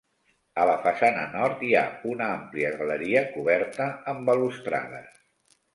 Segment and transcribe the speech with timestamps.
[0.61, 5.59] A la façana nord hi ha una àmplia galeria coberta amb balustrades.